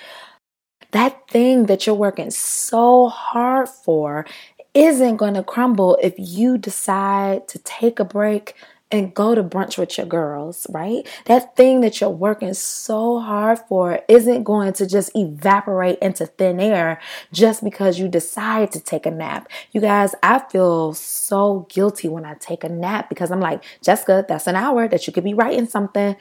That 0.92 1.28
thing 1.28 1.66
that 1.66 1.86
you're 1.86 1.94
working 1.94 2.30
so 2.30 3.08
hard 3.08 3.68
for 3.68 4.26
isn't 4.74 5.16
going 5.16 5.34
to 5.34 5.42
crumble 5.42 5.98
if 6.02 6.14
you 6.18 6.58
decide 6.58 7.48
to 7.48 7.58
take 7.60 7.98
a 7.98 8.04
break 8.04 8.54
and 8.94 9.12
go 9.12 9.34
to 9.34 9.42
brunch 9.42 9.76
with 9.76 9.98
your 9.98 10.06
girls, 10.06 10.68
right? 10.70 11.04
That 11.24 11.56
thing 11.56 11.80
that 11.80 12.00
you're 12.00 12.10
working 12.10 12.54
so 12.54 13.18
hard 13.18 13.58
for 13.68 14.00
isn't 14.06 14.44
going 14.44 14.72
to 14.74 14.86
just 14.86 15.10
evaporate 15.16 15.98
into 15.98 16.26
thin 16.26 16.60
air 16.60 17.00
just 17.32 17.64
because 17.64 17.98
you 17.98 18.06
decide 18.06 18.70
to 18.72 18.80
take 18.80 19.04
a 19.04 19.10
nap. 19.10 19.50
You 19.72 19.80
guys, 19.80 20.14
I 20.22 20.38
feel 20.38 20.94
so 20.94 21.66
guilty 21.68 22.08
when 22.08 22.24
I 22.24 22.34
take 22.34 22.62
a 22.62 22.68
nap 22.68 23.08
because 23.08 23.32
I'm 23.32 23.40
like, 23.40 23.64
Jessica, 23.82 24.24
that's 24.28 24.46
an 24.46 24.54
hour 24.54 24.86
that 24.86 25.06
you 25.08 25.12
could 25.12 25.24
be 25.24 25.34
writing 25.34 25.66
something. 25.66 26.14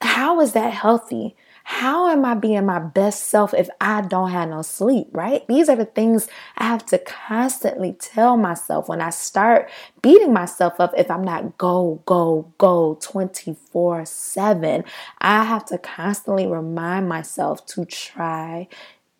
How 0.00 0.40
is 0.40 0.52
that 0.52 0.72
healthy? 0.72 1.36
How 1.68 2.08
am 2.10 2.24
I 2.24 2.34
being 2.34 2.64
my 2.64 2.78
best 2.78 3.24
self 3.24 3.52
if 3.52 3.68
I 3.80 4.00
don't 4.00 4.30
have 4.30 4.48
no 4.50 4.62
sleep, 4.62 5.08
right? 5.10 5.44
These 5.48 5.68
are 5.68 5.74
the 5.74 5.84
things 5.84 6.28
I 6.56 6.64
have 6.64 6.86
to 6.86 6.98
constantly 6.98 7.92
tell 7.92 8.36
myself 8.36 8.88
when 8.88 9.00
I 9.00 9.10
start 9.10 9.68
beating 10.00 10.32
myself 10.32 10.78
up 10.78 10.94
if 10.96 11.10
I'm 11.10 11.24
not 11.24 11.58
go, 11.58 12.00
go, 12.06 12.52
go 12.58 12.98
24 13.02 14.04
7. 14.06 14.84
I 15.20 15.42
have 15.44 15.64
to 15.66 15.78
constantly 15.78 16.46
remind 16.46 17.08
myself 17.08 17.66
to 17.66 17.84
try 17.84 18.68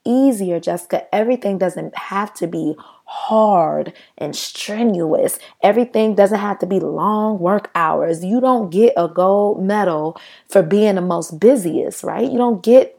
easier, 0.04 0.60
Jessica. 0.60 1.12
Everything 1.12 1.58
doesn't 1.58 1.98
have 1.98 2.32
to 2.34 2.46
be 2.46 2.76
hard 3.06 3.92
and 4.18 4.34
strenuous. 4.36 5.38
Everything 5.62 6.14
doesn't 6.14 6.38
have 6.38 6.58
to 6.58 6.66
be 6.66 6.80
long 6.80 7.38
work 7.38 7.70
hours. 7.74 8.24
You 8.24 8.40
don't 8.40 8.70
get 8.70 8.92
a 8.96 9.08
gold 9.08 9.62
medal 9.62 10.20
for 10.48 10.62
being 10.62 10.96
the 10.96 11.00
most 11.00 11.38
busiest, 11.40 12.02
right? 12.02 12.30
You 12.30 12.36
don't 12.36 12.62
get 12.62 12.95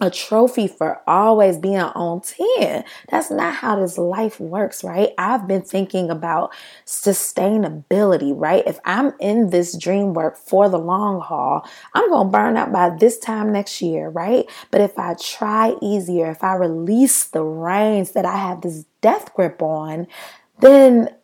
a 0.00 0.10
trophy 0.10 0.66
for 0.66 1.02
always 1.06 1.58
being 1.58 1.76
on 1.76 2.22
10. 2.22 2.84
That's 3.08 3.30
not 3.30 3.54
how 3.54 3.80
this 3.80 3.98
life 3.98 4.40
works, 4.40 4.82
right? 4.82 5.10
I've 5.18 5.46
been 5.46 5.62
thinking 5.62 6.10
about 6.10 6.52
sustainability, 6.86 8.32
right? 8.34 8.62
If 8.66 8.80
I'm 8.84 9.12
in 9.20 9.50
this 9.50 9.76
dream 9.76 10.14
work 10.14 10.36
for 10.36 10.68
the 10.68 10.78
long 10.78 11.20
haul, 11.20 11.68
I'm 11.94 12.08
going 12.08 12.28
to 12.28 12.30
burn 12.30 12.56
out 12.56 12.72
by 12.72 12.90
this 12.90 13.18
time 13.18 13.52
next 13.52 13.82
year, 13.82 14.08
right? 14.08 14.46
But 14.70 14.80
if 14.80 14.98
I 14.98 15.14
try 15.14 15.74
easier, 15.82 16.30
if 16.30 16.42
I 16.42 16.54
release 16.54 17.24
the 17.24 17.42
reins 17.42 18.12
that 18.12 18.24
I 18.24 18.36
have 18.36 18.62
this 18.62 18.84
death 19.00 19.34
grip 19.34 19.60
on, 19.62 20.06
then 20.60 21.14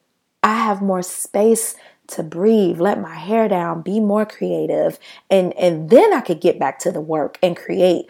I 0.43 0.55
have 0.55 0.83
more 0.83 1.03
space 1.03 1.77
to 2.09 2.23
breathe, 2.23 2.81
let 2.81 3.01
my 3.01 3.15
hair 3.15 3.49
down, 3.49 3.83
be 3.83 4.01
more 4.01 4.25
creative, 4.25 4.99
and 5.31 5.53
and 5.55 5.91
then 5.91 6.13
I 6.13 6.21
could 6.21 6.41
get 6.41 6.59
back 6.59 6.79
to 6.81 6.93
the 6.93 7.01
work 7.01 7.39
and 7.43 7.57
create 7.57 8.07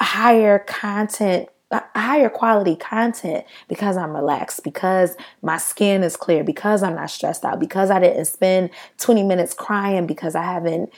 higher 0.00 0.58
content 0.60 1.48
higher 1.94 2.30
quality 2.30 2.74
content 2.76 3.44
because 3.68 3.96
I'm 3.96 4.16
relaxed, 4.16 4.64
because 4.64 5.16
my 5.42 5.58
skin 5.58 6.02
is 6.02 6.16
clear, 6.16 6.42
because 6.42 6.82
I'm 6.82 6.94
not 6.94 7.10
stressed 7.10 7.44
out, 7.44 7.60
because 7.60 7.90
I 7.90 8.00
didn't 8.00 8.24
spend 8.24 8.70
20 8.98 9.22
minutes 9.22 9.52
crying 9.52 10.06
because 10.06 10.34
I 10.34 10.44
haven't 10.44 10.90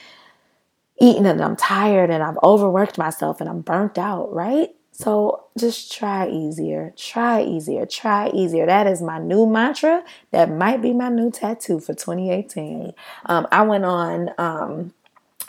eaten 0.99 1.25
and 1.25 1.41
I'm 1.43 1.55
tired 1.55 2.09
and 2.09 2.23
I've 2.23 2.37
overworked 2.43 2.97
myself 2.97 3.41
and 3.41 3.49
I'm 3.49 3.61
burnt 3.61 3.97
out, 3.97 4.31
right? 4.33 4.69
So 4.91 5.45
just 5.57 5.91
try 5.91 6.29
easier, 6.29 6.93
try 6.95 7.41
easier, 7.41 7.85
try 7.85 8.29
easier. 8.29 8.65
That 8.67 8.87
is 8.87 9.01
my 9.01 9.17
new 9.17 9.47
mantra. 9.47 10.03
That 10.31 10.51
might 10.51 10.81
be 10.81 10.93
my 10.93 11.09
new 11.09 11.31
tattoo 11.31 11.79
for 11.79 11.93
2018. 11.93 12.93
Um, 13.25 13.47
I 13.51 13.63
went 13.63 13.83
on 13.83 14.29
um, 14.37 14.93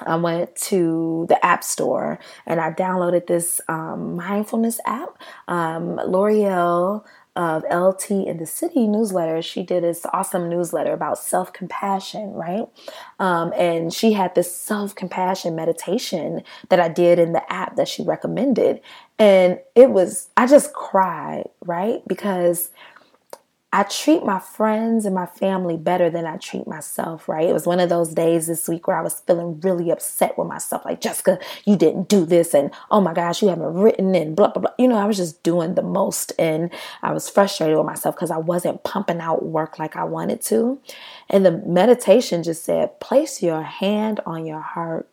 I 0.07 0.17
went 0.17 0.55
to 0.57 1.27
the 1.29 1.45
App 1.45 1.65
Store 1.65 2.19
and 2.47 2.61
I 2.61 2.73
downloaded 2.73 3.27
this 3.27 3.61
um, 3.69 4.17
mindfulness 4.17 4.81
app. 4.87 5.19
Um, 5.49 5.97
L'Oreal 5.97 7.05
of 7.35 7.65
LT 7.73 8.11
in 8.11 8.37
the 8.37 8.47
City 8.47 8.87
newsletter, 8.87 9.41
she 9.41 9.63
did 9.63 9.83
this 9.83 10.05
awesome 10.13 10.51
newsletter 10.51 10.93
about 10.93 11.19
self 11.19 11.53
compassion, 11.53 12.33
right? 12.35 12.67
Um, 13.19 13.53
and 13.57 13.93
she 13.93 14.13
had 14.13 14.35
this 14.35 14.55
self 14.55 14.95
compassion 14.95 15.57
meditation 15.57 16.43
that 16.69 16.79
I 16.79 16.89
did 16.89 17.19
in 17.19 17.33
the 17.33 17.51
app 17.51 17.77
that 17.77 17.89
she 17.89 18.03
recommended. 18.03 18.81
And 19.19 19.61
it 19.75 19.91
was, 19.91 20.29
I 20.37 20.47
just 20.47 20.75
cried, 20.75 21.49
right? 21.65 22.07
Because 22.07 22.71
I 23.75 23.85
treat 23.85 24.23
my 24.23 24.39
friends 24.39 25.07
and 25.07 25.15
my 25.15 25.25
family 25.25 25.79
better 25.79 26.11
than 26.11 26.27
I 26.27 26.37
treat 26.37 26.67
myself, 26.67 27.27
right? 27.27 27.49
It 27.49 27.55
was 27.55 27.67
one 27.67 27.81
of 27.81 27.89
those 27.89 28.13
days 28.13 28.47
this 28.47 28.69
week 28.69 28.87
where 28.87 28.99
I 28.99 29.03
was 29.03 29.21
feeling 29.21 29.61
really 29.61 29.91
upset 29.91 30.37
with 30.37 30.47
myself. 30.47 30.85
Like, 30.85 31.01
Jessica, 31.01 31.39
you 31.65 31.77
didn't 31.77 32.11
do 32.11 32.27
this. 32.27 32.53
And 32.53 32.71
oh 32.91 33.01
my 33.01 33.15
gosh, 33.15 33.41
you 33.41 33.49
haven't 33.49 33.73
written 33.73 34.15
and 34.15 34.37
blah, 34.37 34.49
blah, 34.49 34.61
blah. 34.61 34.73
You 34.79 34.89
know, 34.89 34.99
I 34.99 35.07
was 35.07 35.17
just 35.17 35.43
doing 35.43 35.75
the 35.75 35.83
most. 35.83 36.35
And 36.39 36.71
I 37.03 37.13
was 37.15 37.31
frustrated 37.31 37.79
with 37.79 37.87
myself 37.87 38.15
because 38.15 38.31
I 38.31 38.37
wasn't 38.37 38.85
pumping 38.85 39.21
out 39.21 39.43
work 39.43 39.79
like 39.79 39.97
I 39.97 40.05
wanted 40.05 40.43
to. 40.43 40.79
And 41.31 41.47
the 41.47 41.53
meditation 41.53 42.43
just 42.43 42.65
said, 42.65 43.01
place 43.01 43.43
your 43.43 43.63
hand 43.63 44.21
on 44.27 44.45
your 44.45 44.61
heart, 44.61 45.09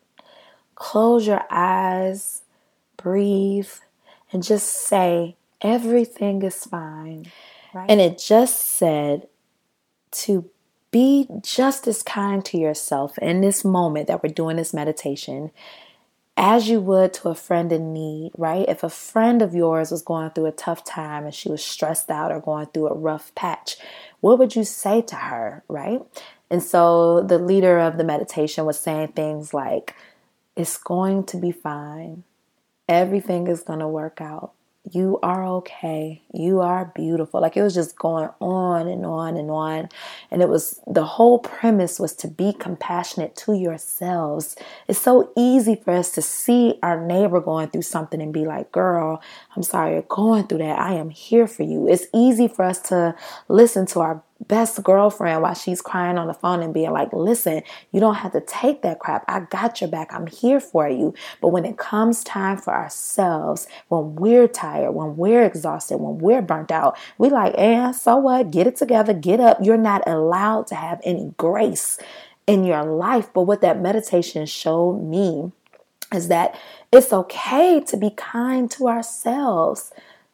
close 0.75 1.25
your 1.25 1.46
eyes, 1.50 2.42
breathe, 2.98 3.72
and 4.34 4.44
just 4.44 4.68
say, 4.68 5.38
everything 5.62 6.42
is 6.42 6.66
fine. 6.66 7.32
Right. 7.74 7.90
And 7.90 8.02
it 8.02 8.18
just 8.18 8.66
said 8.66 9.28
to 10.12 10.50
be 10.92 11.28
just 11.42 11.88
as 11.88 12.02
kind 12.02 12.44
to 12.46 12.58
yourself 12.58 13.18
in 13.20 13.42
this 13.42 13.64
moment 13.64 14.08
that 14.08 14.24
we're 14.24 14.34
doing 14.34 14.58
this 14.58 14.74
meditation 14.74 15.52
as 16.36 16.70
you 16.70 16.80
would 16.80 17.14
to 17.14 17.28
a 17.28 17.36
friend 17.36 17.70
in 17.72 17.92
need, 17.92 18.32
right? 18.38 18.66
If 18.70 18.82
a 18.82 18.90
friend 18.90 19.42
of 19.42 19.54
yours 19.54 19.92
was 19.92 20.02
going 20.02 20.30
through 20.30 20.46
a 20.46 20.54
tough 20.54 20.86
time 20.86 21.26
and 21.26 21.36
she 21.36 21.50
was 21.50 21.62
stressed 21.62 22.10
out 22.10 22.32
or 22.32 22.40
going 22.40 22.68
through 22.68 22.88
a 22.88 22.98
rough 22.98 23.36
patch, 23.36 23.76
what 24.22 24.40
would 24.40 24.56
you 24.56 24.64
say 24.64 25.02
to 25.02 25.16
her, 25.16 25.66
right? 25.68 26.02
And 26.50 26.64
so 26.64 27.22
the 27.22 27.38
leader 27.38 27.78
of 27.78 27.98
the 27.98 28.06
meditation 28.06 28.66
was 28.66 28.80
saying 28.80 29.10
things 29.10 29.54
like, 29.54 29.96
It's 30.56 30.78
going 30.78 31.26
to 31.26 31.38
be 31.38 31.52
fine. 31.52 32.24
Everything 32.88 33.48
is 33.48 33.62
going 33.62 33.80
to 33.80 33.88
work 33.88 34.22
out 34.22 34.54
you 34.84 35.20
are 35.22 35.46
okay. 35.46 36.24
You 36.34 36.62
are 36.62 36.92
beautiful. 36.96 37.42
Like 37.42 37.58
it 37.58 37.62
was 37.62 37.74
just 37.74 37.98
going 37.98 38.30
on 38.40 38.88
and 38.88 39.06
on 39.06 39.36
and 39.38 39.52
on. 39.52 39.90
And 40.32 40.42
it 40.42 40.50
was 40.50 40.80
the 40.88 41.04
whole 41.04 41.40
premise 41.40 42.00
was 42.00 42.14
to 42.16 42.28
be 42.28 42.54
compassionate 42.54 43.36
to 43.38 43.54
yourselves. 43.54 44.56
It's 44.88 45.00
so 45.00 45.32
easy 45.38 45.76
for 45.76 45.92
us 45.92 46.12
to 46.12 46.22
see 46.22 46.80
our 46.82 47.06
neighbor 47.06 47.42
going 47.42 47.70
through 47.70 47.84
something 47.84 48.22
and 48.22 48.34
be 48.34 48.46
like, 48.46 48.72
girl, 48.72 49.22
I'm 49.56 49.64
sorry 49.64 49.94
you're 49.94 50.02
going 50.04 50.48
through 50.48 50.60
that. 50.60 50.80
I 50.80 50.94
am 50.94 51.10
here 51.10 51.48
for 51.48 51.64
you. 51.64 51.88
It's 51.88 52.08
easy 52.14 52.48
for 52.48 52.64
us 52.64 52.80
to 52.84 53.16
listen 53.48 53.86
to 53.88 54.00
our 54.00 54.24
best 54.48 54.81
girlfriend 54.84 55.41
while 55.41 55.53
she's 55.53 55.81
crying 55.81 56.17
on 56.17 56.27
the 56.27 56.34
phone 56.34 56.62
and 56.62 56.74
being 56.74 56.91
like, 56.91 57.12
listen, 57.12 57.62
you 57.91 58.00
don't 58.00 58.15
have 58.15 58.31
to 58.31 58.41
take 58.41 58.81
that 58.81 59.00
crap. 59.00 59.25
I 59.27 59.41
got 59.41 59.81
your 59.81 59.89
back. 59.89 60.13
I'm 60.13 60.27
here 60.27 60.60
for 60.60 60.88
you. 60.89 61.13
But 61.41 61.50
when 61.50 61.65
it 61.65 61.77
comes 61.77 62.24
time 62.24 62.58
for 62.58 62.74
ourselves, 62.74 63.67
when 63.89 64.15
we're 64.15 64.48
tired, 64.48 64.91
when 64.91 65.17
we're 65.17 65.43
exhausted, 65.43 65.98
when 65.98 66.17
we're 66.19 66.41
burnt 66.41 66.72
out, 66.72 66.98
we 67.17 67.29
like, 67.29 67.53
eh, 67.58 67.91
so 67.91 68.17
what? 68.17 68.51
Get 68.51 68.67
it 68.67 68.75
together, 68.77 69.13
get 69.13 69.39
up. 69.39 69.58
You're 69.62 69.77
not 69.77 70.08
allowed 70.08 70.67
to 70.67 70.75
have 70.75 71.01
any 71.03 71.34
grace 71.38 72.00
in 72.48 72.63
your 72.63 72.84
life. 72.84 73.29
But 73.34 73.43
what 73.43 73.62
that 73.62 73.81
meditation 73.81 74.46
showed 74.46 75.03
me 75.03 75.51
is 76.13 76.27
that 76.29 76.60
it's 76.91 77.13
okay 77.13 77.81
to 77.81 77.98
be 77.98 78.10
kind 78.12 78.72
to 78.72 78.88
ourselves, 78.88 79.91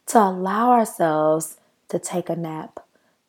to 0.08 0.20
allow 0.20 0.72
ourselves 0.72 1.58
to 1.90 2.00
take 2.00 2.30
a 2.30 2.36
nap 2.36 2.85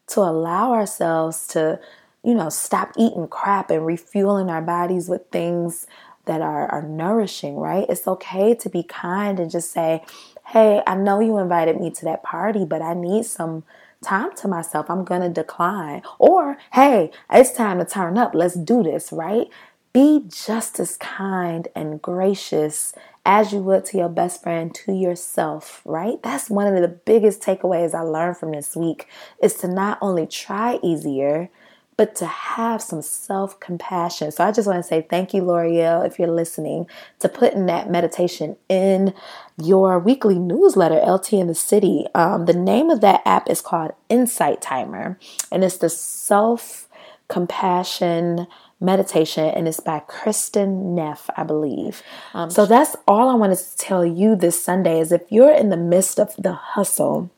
to 0.09 0.21
allow 0.21 0.73
ourselves 0.73 1.47
to, 1.49 1.81
you 2.23 2.35
know, 2.35 2.49
stop 2.49 2.93
eating 2.97 3.29
crap 3.29 3.71
and 3.71 3.87
refueling 3.87 4.51
our 4.51 4.63
bodies 4.63 5.09
with 5.09 5.29
things 5.31 5.87
that 6.27 6.41
are, 6.41 6.69
are 6.69 6.83
nourishing, 6.83 7.57
right? 7.57 7.87
It's 7.89 8.07
okay 8.07 8.55
to 8.55 8.69
be 8.69 8.83
kind 8.83 9.39
and 9.39 9.51
just 9.51 9.73
say, 9.73 10.05
hey, 10.47 10.83
I 10.87 10.95
know 10.97 11.21
you 11.21 11.39
invited 11.39 11.81
me 11.81 11.91
to 11.91 12.05
that 12.05 12.23
party, 12.23 12.65
but 12.65 12.83
I 12.83 12.95
need 12.95 13.27
some 13.27 13.65
time 14.05 14.35
to 14.37 14.49
myself. 14.49 14.91
I'm 14.91 15.05
going 15.05 15.23
to 15.23 15.29
decline. 15.29 16.03
Or, 16.19 16.59
hey, 16.73 17.11
it's 17.31 17.53
time 17.53 17.79
to 17.79 17.85
turn 17.85 18.19
up. 18.19 18.35
Let's 18.35 18.55
do 18.55 18.83
this, 18.83 19.13
right? 19.13 19.49
Be 19.97 20.25
just 20.29 20.79
as 20.79 20.99
kind 20.99 21.69
and 21.75 22.03
gracious 22.03 22.93
as 23.25 23.50
you 23.50 23.61
would 23.61 23.87
to 23.87 23.97
your 23.97 24.11
best 24.11 24.43
friend, 24.43 24.75
to 24.75 24.93
yourself, 24.93 25.81
right? 25.87 26.23
That's 26.23 26.50
one 26.50 26.67
of 26.67 26.79
the 26.79 26.87
biggest 26.87 27.41
takeaways 27.41 27.95
I 27.95 28.03
learned 28.03 28.37
from 28.37 28.53
this 28.53 28.76
week 28.76 29.09
is 29.43 29.55
to 29.55 29.69
not 29.69 29.97
only 30.03 30.26
try 30.26 30.79
easier, 30.83 31.49
but 31.97 32.15
to 32.17 32.26
have 32.26 32.83
some 32.83 33.00
self 33.00 33.59
compassion. 33.59 34.31
So 34.33 34.45
I 34.45 34.53
just 34.53 34.69
want 34.69 34.81
to 34.81 34.87
say 34.87 35.07
thank 35.09 35.33
you, 35.33 35.43
L'Oreal, 35.43 36.07
if 36.07 36.19
you're 36.19 36.29
listening, 36.29 36.88
to 37.21 37.31
putting 37.31 37.65
that 37.65 37.88
meditation 37.91 38.59
in 38.69 39.15
your 39.57 39.99
weekly 39.99 40.38
newsletter, 40.38 41.00
LT 41.00 41.33
in 41.33 41.47
the 41.47 41.55
City. 41.55 42.05
Um, 42.15 42.45
the 42.45 42.53
name 42.53 42.91
of 42.91 43.00
that 43.00 43.23
app 43.25 43.49
is 43.49 43.62
called 43.62 43.93
Insight 44.11 44.61
Timer, 44.61 45.19
and 45.50 45.65
it's 45.65 45.79
the 45.79 45.88
self 45.88 46.87
compassion 47.29 48.47
meditation 48.80 49.45
and 49.45 49.66
it's 49.66 49.80
by 49.80 50.00
Kristin 50.00 50.95
Neff, 50.95 51.30
I 51.37 51.45
believe. 51.45 52.02
Um, 52.35 52.50
so 52.50 52.66
that's 52.66 52.95
all 53.09 53.28
I 53.28 53.35
wanted 53.35 53.59
to 53.59 53.76
tell 53.76 54.04
you 54.04 54.37
this 54.37 54.62
Sunday 54.62 55.00
is 55.00 55.12
if 55.12 55.23
you're 55.30 55.52
in 55.52 55.71
the 55.71 55.76
midst 55.76 56.18
of 56.21 56.35
the 56.37 56.52
hustle, 56.52 57.30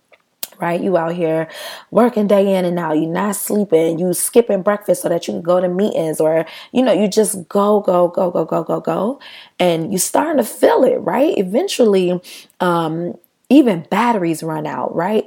right? 0.61 0.81
You 0.81 0.97
out 0.97 1.15
here 1.15 1.49
working 1.91 2.27
day 2.27 2.57
in 2.57 2.65
and 2.65 2.79
out, 2.79 2.95
you're 2.95 3.09
not 3.09 3.37
sleeping, 3.37 3.99
you 3.99 4.13
skipping 4.13 4.63
breakfast 4.63 5.03
so 5.03 5.09
that 5.09 5.29
you 5.29 5.35
can 5.35 5.43
go 5.43 5.61
to 5.61 5.69
meetings 5.69 6.21
or, 6.21 6.47
you 6.73 6.83
know, 6.83 6.93
you 6.93 7.09
just 7.09 7.49
go, 7.49 7.81
go, 7.81 8.09
go, 8.09 8.31
go, 8.31 8.45
go, 8.45 8.65
go, 8.65 8.81
go. 8.81 9.21
And 9.61 9.93
you're 9.93 10.01
starting 10.01 10.39
to 10.39 10.45
feel 10.45 10.83
it, 10.85 10.97
right? 10.97 11.37
Eventually, 11.39 12.21
um, 12.61 13.17
even 13.49 13.87
batteries 13.91 14.43
run 14.43 14.67
out, 14.67 14.95
right? 14.95 15.25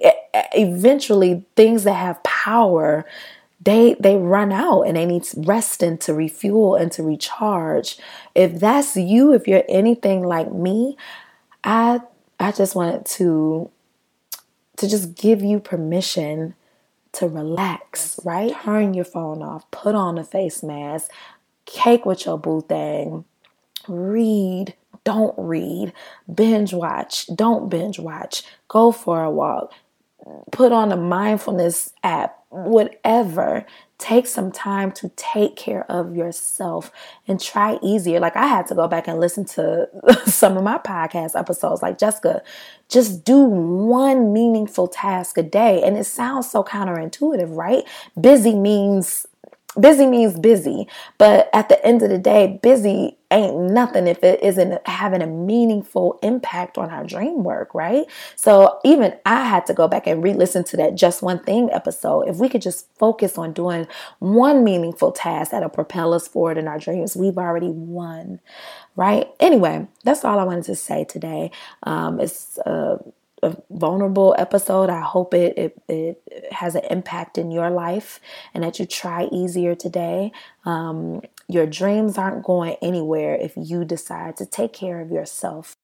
Eventually, 0.53 1.45
things 1.55 1.85
that 1.85 1.93
have 1.93 2.21
power 2.23 3.05
they 3.63 3.95
they 3.99 4.15
run 4.17 4.51
out 4.51 4.83
and 4.83 4.97
they 4.97 5.05
need 5.05 5.27
rest 5.37 5.83
and 5.83 5.99
to 6.01 6.13
refuel 6.13 6.75
and 6.75 6.91
to 6.93 7.03
recharge. 7.03 7.97
If 8.33 8.59
that's 8.59 8.95
you, 8.95 9.33
if 9.33 9.47
you're 9.47 9.63
anything 9.69 10.23
like 10.23 10.51
me, 10.51 10.97
I 11.63 12.01
I 12.39 12.51
just 12.51 12.75
wanted 12.75 13.05
to 13.17 13.69
to 14.77 14.89
just 14.89 15.15
give 15.15 15.43
you 15.43 15.59
permission 15.59 16.55
to 17.13 17.27
relax, 17.27 18.19
right? 18.23 18.53
Turn 18.63 18.93
your 18.93 19.05
phone 19.05 19.43
off, 19.43 19.69
put 19.69 19.95
on 19.95 20.17
a 20.17 20.23
face 20.23 20.63
mask, 20.63 21.11
cake 21.65 22.05
with 22.05 22.25
your 22.25 22.39
boo 22.39 22.61
thing, 22.61 23.25
read, 23.87 24.73
don't 25.03 25.35
read, 25.37 25.93
binge 26.33 26.73
watch, 26.73 27.27
don't 27.35 27.69
binge 27.69 27.99
watch, 27.99 28.43
go 28.69 28.91
for 28.91 29.23
a 29.23 29.29
walk, 29.29 29.73
put 30.51 30.71
on 30.71 30.91
a 30.91 30.97
mindfulness 30.97 31.93
app, 32.03 32.37
whatever. 32.49 33.65
Take 33.97 34.25
some 34.27 34.51
time 34.51 34.91
to 34.93 35.11
take 35.15 35.55
care 35.55 35.85
of 35.91 36.15
yourself 36.15 36.91
and 37.27 37.39
try 37.39 37.77
easier. 37.83 38.19
Like 38.19 38.35
I 38.35 38.47
had 38.47 38.67
to 38.67 38.75
go 38.75 38.87
back 38.87 39.07
and 39.07 39.19
listen 39.19 39.45
to 39.45 39.87
some 40.25 40.57
of 40.57 40.63
my 40.63 40.79
podcast 40.79 41.39
episodes. 41.39 41.81
Like 41.83 41.99
Jessica, 41.99 42.41
just 42.89 43.23
do 43.23 43.39
one 43.39 44.33
meaningful 44.33 44.87
task 44.87 45.37
a 45.37 45.43
day. 45.43 45.83
And 45.83 45.97
it 45.97 46.05
sounds 46.05 46.49
so 46.49 46.63
counterintuitive, 46.63 47.55
right? 47.55 47.83
Busy 48.19 48.55
means 48.55 49.27
busy 49.79 50.05
means 50.05 50.39
busy, 50.39 50.87
but 51.17 51.49
at 51.53 51.69
the 51.69 51.83
end 51.85 52.01
of 52.01 52.09
the 52.09 52.17
day, 52.17 52.59
busy 52.61 53.17
ain't 53.31 53.55
nothing 53.71 54.07
if 54.07 54.23
it 54.23 54.43
isn't 54.43 54.85
having 54.85 55.21
a 55.21 55.27
meaningful 55.27 56.19
impact 56.21 56.77
on 56.77 56.89
our 56.89 57.05
dream 57.05 57.43
work, 57.43 57.73
right? 57.73 58.05
So 58.35 58.79
even 58.83 59.15
I 59.25 59.45
had 59.45 59.65
to 59.67 59.73
go 59.73 59.87
back 59.87 60.05
and 60.05 60.21
re 60.21 60.33
listen 60.33 60.63
to 60.65 60.77
that 60.77 60.95
Just 60.95 61.21
One 61.21 61.39
Thing 61.39 61.69
episode. 61.71 62.27
If 62.27 62.37
we 62.37 62.49
could 62.49 62.61
just 62.61 62.87
focus 62.97 63.37
on 63.37 63.53
doing 63.53 63.87
one 64.19 64.63
meaningful 64.63 65.11
task 65.11 65.51
that'll 65.51 65.69
propel 65.69 66.13
us 66.13 66.27
forward 66.27 66.57
in 66.57 66.67
our 66.67 66.77
dreams, 66.77 67.15
we've 67.15 67.37
already 67.37 67.69
won, 67.69 68.41
right? 68.95 69.29
Anyway, 69.39 69.87
that's 70.03 70.25
all 70.25 70.39
I 70.39 70.43
wanted 70.43 70.65
to 70.65 70.75
say 70.75 71.05
today. 71.05 71.51
Um, 71.83 72.19
it's, 72.19 72.57
uh, 72.59 72.97
a 73.43 73.57
vulnerable 73.69 74.35
episode. 74.37 74.89
I 74.89 75.01
hope 75.01 75.33
it, 75.33 75.57
it, 75.57 75.81
it 75.87 76.53
has 76.53 76.75
an 76.75 76.83
impact 76.89 77.37
in 77.37 77.51
your 77.51 77.69
life 77.69 78.19
and 78.53 78.63
that 78.63 78.79
you 78.79 78.85
try 78.85 79.25
easier 79.31 79.75
today. 79.75 80.31
Um, 80.65 81.21
your 81.47 81.65
dreams 81.65 82.17
aren't 82.17 82.43
going 82.43 82.77
anywhere 82.81 83.35
if 83.35 83.53
you 83.57 83.83
decide 83.83 84.37
to 84.37 84.45
take 84.45 84.73
care 84.73 85.01
of 85.01 85.11
yourself. 85.11 85.75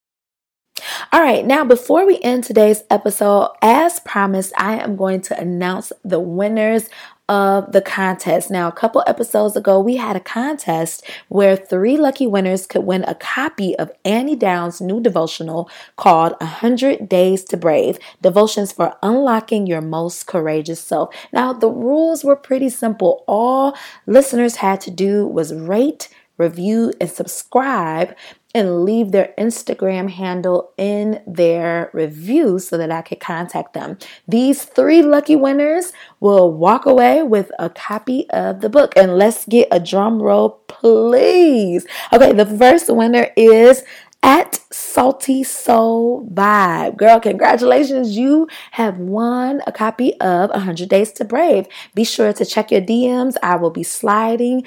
All 1.12 1.20
right, 1.20 1.44
now 1.44 1.64
before 1.64 2.06
we 2.06 2.20
end 2.22 2.44
today's 2.44 2.84
episode, 2.90 3.50
as 3.62 4.00
promised, 4.00 4.52
I 4.56 4.78
am 4.78 4.96
going 4.96 5.20
to 5.22 5.38
announce 5.38 5.92
the 6.04 6.20
winners 6.20 6.88
of 7.28 7.72
the 7.72 7.82
contest. 7.82 8.50
Now, 8.50 8.68
a 8.68 8.72
couple 8.72 9.04
episodes 9.06 9.56
ago, 9.56 9.80
we 9.80 9.96
had 9.96 10.16
a 10.16 10.20
contest 10.20 11.04
where 11.28 11.56
three 11.56 11.96
lucky 11.96 12.26
winners 12.26 12.66
could 12.66 12.84
win 12.84 13.04
a 13.04 13.14
copy 13.14 13.76
of 13.78 13.90
Annie 14.04 14.36
Downs' 14.36 14.80
new 14.80 15.00
devotional 15.00 15.70
called 15.96 16.34
100 16.40 17.08
Days 17.08 17.44
to 17.44 17.56
Brave 17.56 17.98
Devotions 18.22 18.72
for 18.72 18.96
Unlocking 19.02 19.66
Your 19.66 19.82
Most 19.82 20.26
Courageous 20.26 20.80
Self. 20.80 21.14
Now, 21.32 21.52
the 21.52 21.70
rules 21.70 22.24
were 22.24 22.36
pretty 22.36 22.70
simple. 22.70 23.24
All 23.26 23.76
listeners 24.06 24.56
had 24.56 24.80
to 24.82 24.90
do 24.90 25.26
was 25.26 25.54
rate, 25.54 26.08
review, 26.38 26.92
and 27.00 27.10
subscribe 27.10 28.14
and 28.54 28.84
leave 28.84 29.12
their 29.12 29.34
Instagram 29.36 30.10
handle 30.10 30.72
in 30.78 31.22
their 31.26 31.90
review 31.92 32.58
so 32.58 32.78
that 32.78 32.90
I 32.90 33.02
could 33.02 33.20
contact 33.20 33.74
them. 33.74 33.98
These 34.26 34.64
three 34.64 35.02
lucky 35.02 35.36
winners 35.36 35.92
will 36.20 36.52
walk 36.52 36.86
away 36.86 37.22
with 37.22 37.52
a 37.58 37.68
copy 37.68 38.28
of 38.30 38.60
the 38.60 38.70
book. 38.70 38.96
And 38.96 39.18
let's 39.18 39.44
get 39.44 39.68
a 39.70 39.78
drum 39.78 40.22
roll, 40.22 40.60
please. 40.68 41.86
Okay, 42.12 42.32
the 42.32 42.46
first 42.46 42.88
winner 42.88 43.28
is 43.36 43.84
at 44.22 44.58
Salty 44.72 45.44
Soul 45.44 46.28
Vibe. 46.32 46.96
Girl, 46.96 47.20
congratulations. 47.20 48.16
You 48.16 48.48
have 48.72 48.98
won 48.98 49.62
a 49.66 49.72
copy 49.72 50.18
of 50.20 50.50
100 50.50 50.88
Days 50.88 51.12
to 51.12 51.24
Brave. 51.24 51.66
Be 51.94 52.04
sure 52.04 52.32
to 52.32 52.44
check 52.44 52.70
your 52.70 52.80
DMs. 52.80 53.36
I 53.42 53.56
will 53.56 53.70
be 53.70 53.84
sliding 53.84 54.64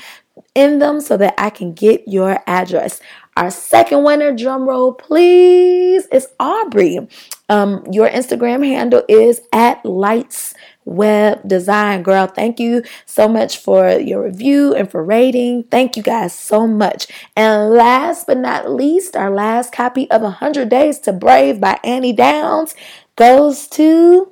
in 0.55 0.79
them 0.79 1.01
so 1.01 1.17
that 1.17 1.33
I 1.38 1.50
can 1.50 1.73
get 1.73 2.07
your 2.07 2.39
address. 2.47 3.01
Our 3.38 3.50
second 3.50 4.03
winner, 4.03 4.35
drum 4.35 4.67
roll, 4.67 4.93
please, 4.93 6.05
is 6.07 6.27
Aubrey. 6.39 7.07
Um, 7.47 7.85
your 7.89 8.09
Instagram 8.09 8.65
handle 8.65 9.03
is 9.07 9.41
at 9.53 9.85
Lights 9.85 10.53
Web 10.83 11.47
Design. 11.47 12.03
Girl, 12.03 12.27
thank 12.27 12.59
you 12.59 12.83
so 13.05 13.29
much 13.29 13.57
for 13.57 13.89
your 13.91 14.23
review 14.23 14.75
and 14.75 14.91
for 14.91 15.01
rating. 15.01 15.63
Thank 15.63 15.95
you 15.95 16.03
guys 16.03 16.38
so 16.38 16.67
much. 16.67 17.07
And 17.38 17.71
last 17.71 18.27
but 18.27 18.38
not 18.38 18.69
least, 18.69 19.15
our 19.15 19.31
last 19.31 19.71
copy 19.71 20.11
of 20.11 20.21
100 20.21 20.67
Days 20.67 21.00
to 21.00 21.13
Brave 21.13 21.61
by 21.61 21.79
Annie 21.85 22.13
Downs 22.13 22.75
goes 23.15 23.67
to 23.69 24.31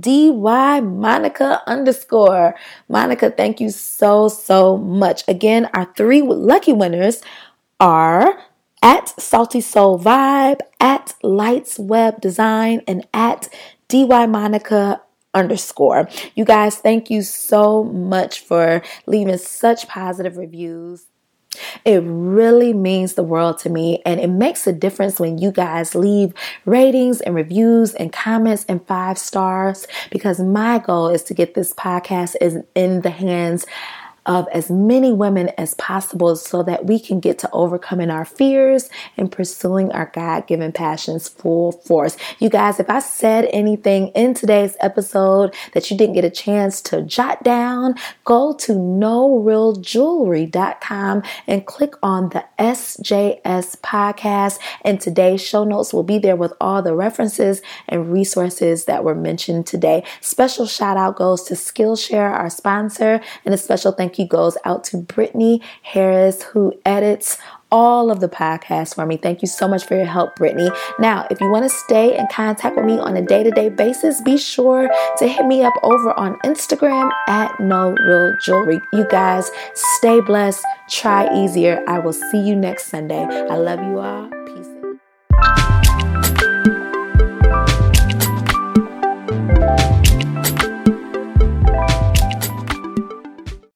DY 0.00 0.80
Monica 0.80 1.62
underscore. 1.66 2.54
Monica, 2.88 3.30
thank 3.30 3.60
you 3.60 3.68
so, 3.70 4.28
so 4.28 4.78
much. 4.78 5.24
Again, 5.28 5.68
our 5.74 5.92
three 5.94 6.22
lucky 6.22 6.72
winners 6.72 7.20
are 7.80 8.38
at 8.82 9.20
Salty 9.20 9.60
Soul 9.60 9.98
Vibe, 9.98 10.60
at 10.78 11.14
Lights 11.22 11.78
Web 11.78 12.20
Design, 12.20 12.82
and 12.86 13.06
at 13.14 13.48
DY 13.88 14.26
Monica 14.26 15.00
underscore. 15.32 16.08
You 16.34 16.44
guys, 16.44 16.76
thank 16.76 17.10
you 17.10 17.22
so 17.22 17.84
much 17.84 18.40
for 18.40 18.82
leaving 19.06 19.36
such 19.38 19.88
positive 19.88 20.36
reviews. 20.36 21.06
It 21.84 22.02
really 22.04 22.72
means 22.72 23.14
the 23.14 23.22
world 23.22 23.58
to 23.58 23.70
me, 23.70 24.02
and 24.04 24.20
it 24.20 24.28
makes 24.28 24.66
a 24.66 24.72
difference 24.72 25.20
when 25.20 25.38
you 25.38 25.52
guys 25.52 25.94
leave 25.94 26.34
ratings 26.64 27.20
and 27.20 27.34
reviews 27.34 27.94
and 27.94 28.12
comments 28.12 28.64
and 28.68 28.84
five 28.86 29.18
stars 29.18 29.86
because 30.10 30.40
my 30.40 30.78
goal 30.78 31.08
is 31.08 31.22
to 31.24 31.34
get 31.34 31.54
this 31.54 31.72
podcast 31.72 32.34
is 32.40 32.58
in 32.74 33.02
the 33.02 33.10
hands 33.10 33.66
of 34.26 34.46
as 34.52 34.70
many 34.70 35.12
women 35.12 35.48
as 35.58 35.74
possible 35.74 36.36
so 36.36 36.62
that 36.62 36.86
we 36.86 36.98
can 36.98 37.20
get 37.20 37.38
to 37.38 37.50
overcoming 37.52 38.08
our 38.10 38.24
fears 38.24 38.88
and 39.16 39.30
pursuing 39.30 39.92
our 39.92 40.10
God 40.14 40.46
given 40.46 40.72
passions 40.72 41.28
full 41.28 41.72
force. 41.72 42.16
You 42.38 42.48
guys, 42.48 42.80
if 42.80 42.88
I 42.88 43.00
said 43.00 43.48
anything 43.52 44.08
in 44.08 44.32
today's 44.34 44.76
episode 44.80 45.54
that 45.72 45.90
you 45.90 45.96
didn't 45.96 46.14
get 46.14 46.24
a 46.24 46.30
chance 46.30 46.80
to 46.82 47.02
jot 47.02 47.42
down, 47.42 47.96
go 48.24 48.54
to 48.54 48.72
norealjewelry.com 48.72 51.22
and 51.46 51.66
click 51.66 51.94
on 52.02 52.30
the 52.30 52.44
SJS 52.58 53.80
podcast. 53.80 54.58
And 54.82 55.00
today's 55.00 55.42
show 55.42 55.64
notes 55.64 55.92
will 55.92 56.02
be 56.02 56.18
there 56.18 56.36
with 56.36 56.52
all 56.60 56.82
the 56.82 56.94
references 56.94 57.62
and 57.88 58.12
resources 58.12 58.84
that 58.86 59.04
were 59.04 59.14
mentioned 59.14 59.66
today. 59.66 60.04
Special 60.20 60.66
shout 60.66 60.96
out 60.96 61.16
goes 61.16 61.44
to 61.44 61.54
Skillshare, 61.54 62.30
our 62.30 62.50
sponsor, 62.50 63.20
and 63.44 63.54
a 63.54 63.58
special 63.58 63.92
thank 63.92 64.13
thank 64.14 64.20
you 64.20 64.28
goes 64.28 64.56
out 64.64 64.84
to 64.84 64.96
Brittany 64.96 65.60
Harris, 65.82 66.42
who 66.42 66.72
edits 66.84 67.36
all 67.72 68.12
of 68.12 68.20
the 68.20 68.28
podcasts 68.28 68.94
for 68.94 69.04
me. 69.04 69.16
Thank 69.16 69.42
you 69.42 69.48
so 69.48 69.66
much 69.66 69.84
for 69.84 69.96
your 69.96 70.06
help, 70.06 70.36
Brittany. 70.36 70.70
Now, 71.00 71.26
if 71.32 71.40
you 71.40 71.50
want 71.50 71.64
to 71.64 71.68
stay 71.68 72.16
in 72.16 72.28
contact 72.30 72.76
with 72.76 72.84
me 72.84 73.00
on 73.00 73.16
a 73.16 73.22
day 73.22 73.42
to 73.42 73.50
day 73.50 73.70
basis, 73.70 74.20
be 74.20 74.38
sure 74.38 74.88
to 75.18 75.26
hit 75.26 75.46
me 75.46 75.64
up 75.64 75.74
over 75.82 76.12
on 76.12 76.38
Instagram 76.44 77.10
at 77.26 77.58
No 77.58 77.96
Real 78.06 78.36
Jewelry. 78.44 78.80
You 78.92 79.04
guys 79.10 79.50
stay 79.74 80.20
blessed, 80.20 80.64
try 80.88 81.28
easier. 81.34 81.82
I 81.88 81.98
will 81.98 82.12
see 82.12 82.40
you 82.40 82.54
next 82.54 82.86
Sunday. 82.86 83.24
I 83.24 83.56
love 83.56 83.80
you 83.82 83.98
all. 83.98 85.83